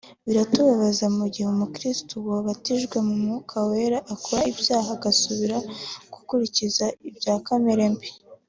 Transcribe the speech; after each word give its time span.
Biratubabaza 0.27 1.05
mu 1.17 1.25
gihe 1.33 1.47
umukiristo 1.49 2.13
wabatijwe 2.29 2.97
mu 3.07 3.13
Mwuka 3.21 3.55
Wera 3.69 3.99
akora 4.13 4.41
ibyaha 4.51 4.89
agasubira 4.97 5.57
gukurikiza 6.13 6.85
ibya 7.09 7.35
kamere 7.47 7.85
mbi 7.93 8.07